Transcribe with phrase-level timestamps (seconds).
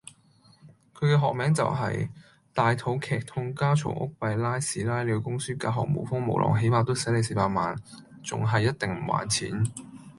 [0.95, 2.09] 佢嘅學名就是：
[2.55, 7.79] 大肚劇痛家吵屋閉拉屎拉尿供書教學無風無浪起碼都洗你四百萬，
[8.23, 9.63] 仲喺一定唔還錢